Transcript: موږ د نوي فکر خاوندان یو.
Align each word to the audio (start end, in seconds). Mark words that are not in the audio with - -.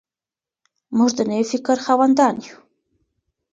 موږ 0.97 1.09
د 1.15 1.19
نوي 1.29 1.45
فکر 1.51 1.77
خاوندان 1.85 2.35
یو. 2.45 2.57